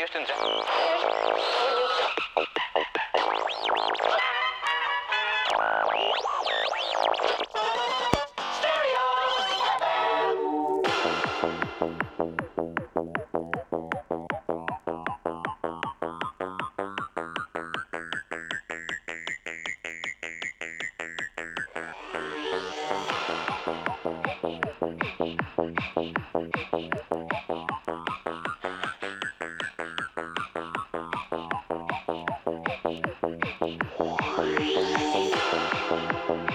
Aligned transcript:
Houston's. 0.00 0.30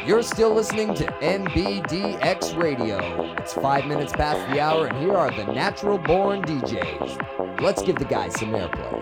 You're 0.06 0.22
still 0.22 0.54
listening 0.54 0.94
to 0.96 1.06
NBDX 1.06 2.56
Radio. 2.62 3.34
It's 3.40 3.54
five 3.54 3.88
minutes 3.88 4.14
past 4.14 4.48
the 4.52 4.60
hour, 4.60 4.86
and 4.86 4.98
here 5.00 5.16
are 5.16 5.32
the 5.32 5.52
natural 5.52 5.98
born 5.98 6.44
DJs. 6.44 7.60
Let's 7.60 7.82
give 7.82 7.96
the 7.96 8.06
guys 8.06 8.40
some 8.40 8.52
airplay. 8.52 9.02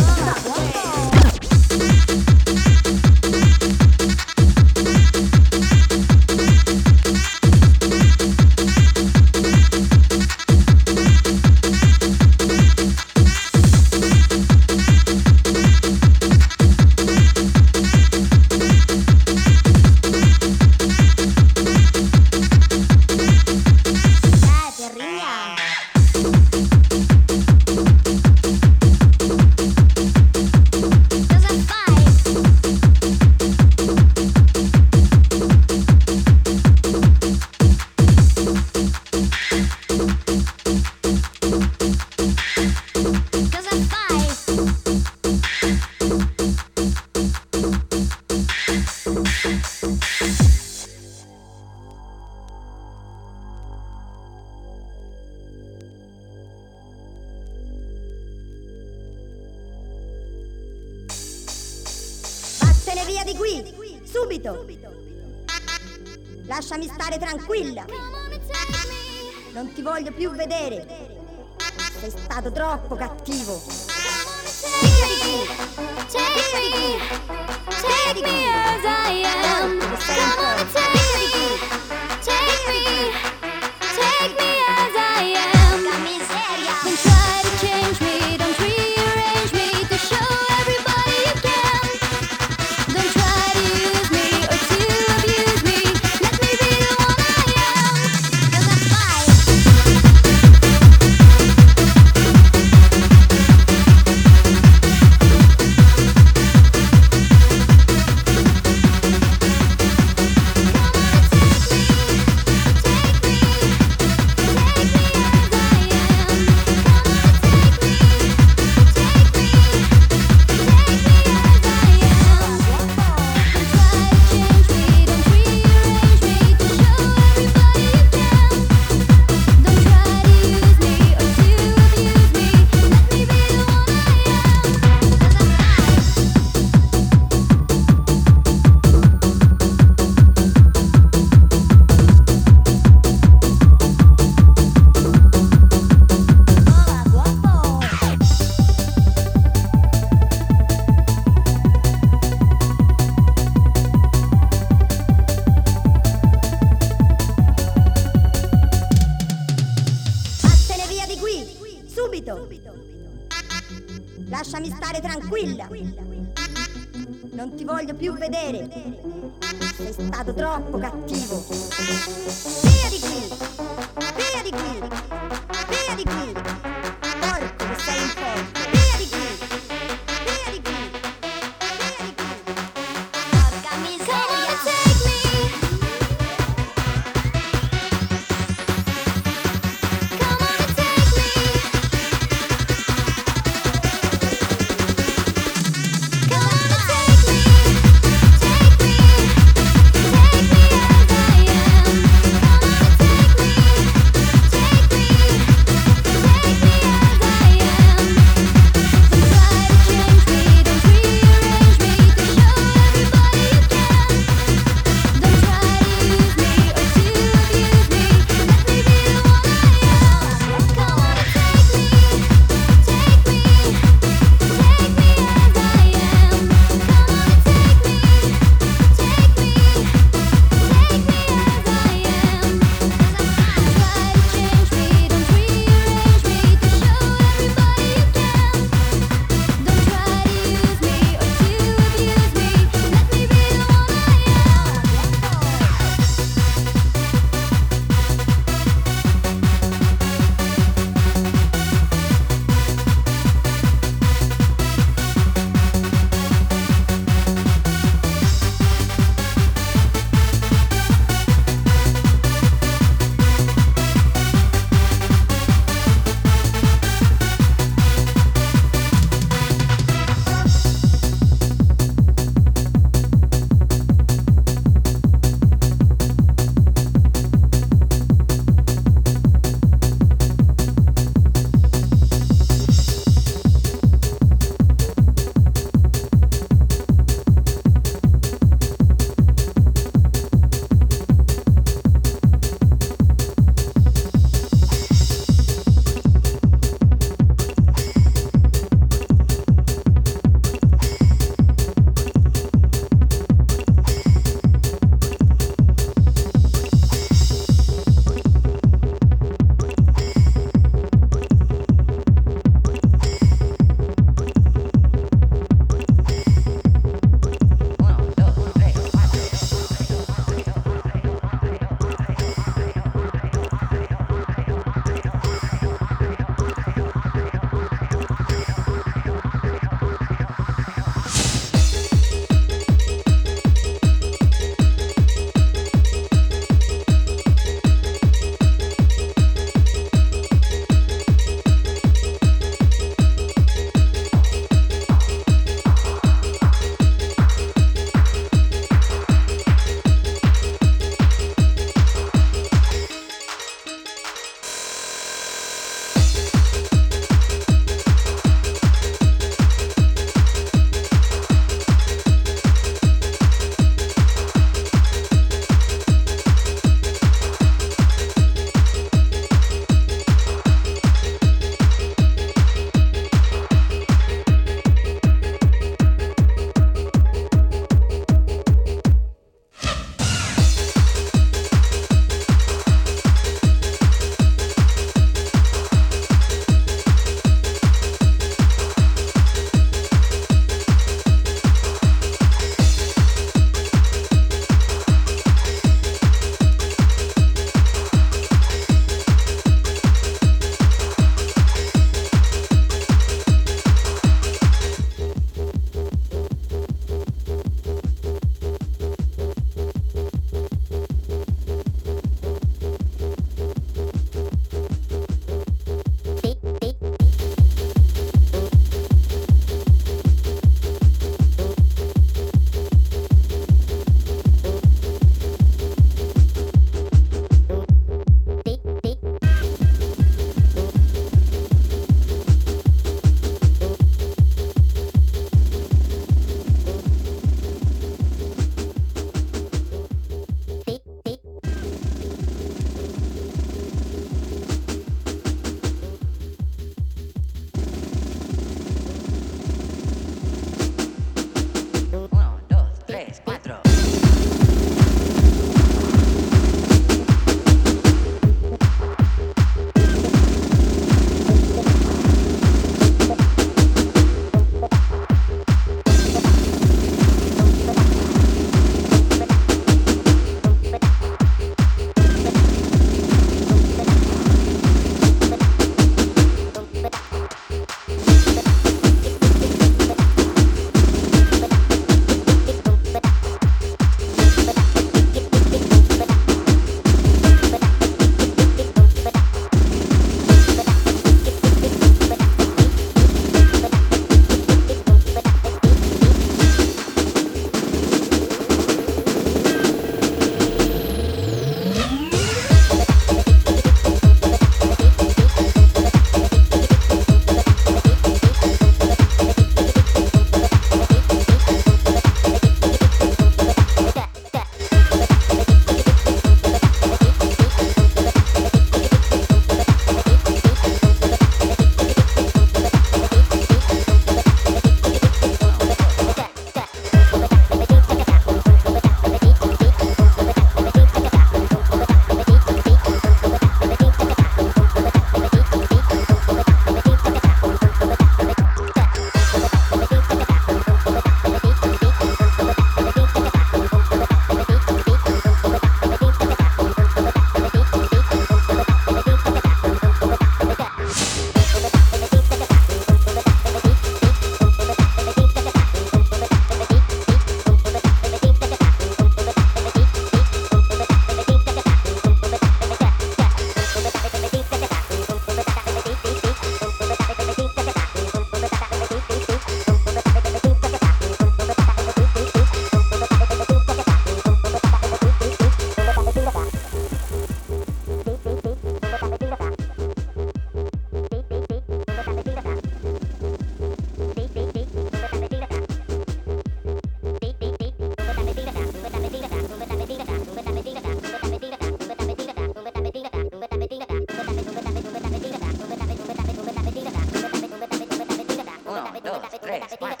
dos, 599.11 599.39
tres, 599.41 599.63
cuatro. 599.79 600.00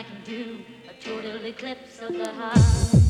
I 0.00 0.02
can 0.02 0.22
do 0.24 0.64
a 0.88 0.94
total 0.94 1.44
eclipse 1.44 2.00
of 2.00 2.14
the 2.14 2.32
heart. 2.32 3.09